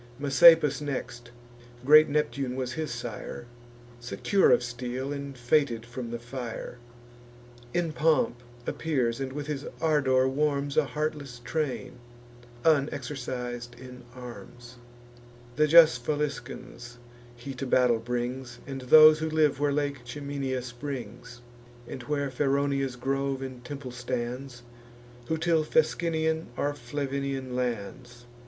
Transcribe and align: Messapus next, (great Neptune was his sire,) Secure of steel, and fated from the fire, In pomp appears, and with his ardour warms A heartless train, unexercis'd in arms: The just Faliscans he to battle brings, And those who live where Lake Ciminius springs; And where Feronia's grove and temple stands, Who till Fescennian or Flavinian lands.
Messapus 0.19 0.81
next, 0.81 1.29
(great 1.85 2.09
Neptune 2.09 2.55
was 2.55 2.73
his 2.73 2.89
sire,) 2.89 3.45
Secure 3.99 4.49
of 4.49 4.63
steel, 4.63 5.13
and 5.13 5.37
fated 5.37 5.85
from 5.85 6.09
the 6.09 6.17
fire, 6.17 6.79
In 7.71 7.93
pomp 7.93 8.41
appears, 8.65 9.19
and 9.19 9.31
with 9.31 9.45
his 9.45 9.67
ardour 9.79 10.27
warms 10.27 10.75
A 10.75 10.85
heartless 10.85 11.37
train, 11.45 11.99
unexercis'd 12.65 13.79
in 13.79 14.01
arms: 14.15 14.77
The 15.55 15.67
just 15.67 16.03
Faliscans 16.03 16.97
he 17.35 17.53
to 17.53 17.67
battle 17.67 17.99
brings, 17.99 18.57
And 18.65 18.81
those 18.81 19.19
who 19.19 19.29
live 19.29 19.59
where 19.59 19.71
Lake 19.71 20.01
Ciminius 20.03 20.65
springs; 20.65 21.41
And 21.87 22.01
where 22.05 22.31
Feronia's 22.31 22.95
grove 22.95 23.43
and 23.43 23.63
temple 23.63 23.91
stands, 23.91 24.63
Who 25.27 25.37
till 25.37 25.63
Fescennian 25.63 26.47
or 26.57 26.73
Flavinian 26.73 27.55
lands. 27.55 28.25